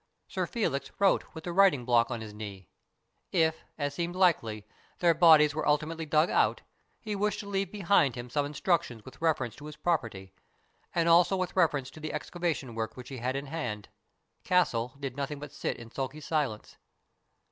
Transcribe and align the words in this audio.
Sir 0.27 0.47
Felix 0.47 0.89
wrote 0.97 1.25
with 1.35 1.43
the 1.43 1.53
writ 1.53 1.75
ing 1.75 1.85
block 1.85 2.09
on 2.09 2.21
his 2.21 2.33
knee. 2.33 2.67
If, 3.31 3.63
as 3.77 3.93
seemed 3.93 4.15
likely, 4.15 4.65
their 4.97 5.13
bodies 5.13 5.53
were 5.53 5.67
ultimately 5.67 6.07
dug 6.07 6.27
out, 6.27 6.61
he 6.99 7.15
wished 7.15 7.39
to 7.41 7.47
leave 7.47 7.71
behind 7.71 8.15
him 8.15 8.27
some 8.27 8.43
instructions 8.43 9.03
witn 9.03 9.21
reference 9.21 9.55
to 9.57 9.67
his 9.67 9.75
property, 9.75 10.33
and 10.95 11.07
also 11.07 11.37
with 11.37 11.55
reference 11.55 11.91
to 11.91 11.99
the 11.99 12.13
ex 12.13 12.31
cavation 12.31 12.73
work 12.73 12.97
which 12.97 13.09
he 13.09 13.17
had 13.17 13.35
in 13.35 13.45
hand. 13.45 13.89
Castle 14.43 14.95
did 14.99 15.15
nothing 15.15 15.37
but 15.37 15.51
sit 15.51 15.77
in 15.77 15.91
sulky 15.91 16.19
silence. 16.19 16.77